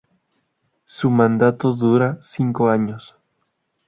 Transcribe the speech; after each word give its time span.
Su 0.85 1.11
mandato 1.11 1.73
dura 1.73 2.17
cinco 2.23 2.71
años. 2.71 3.15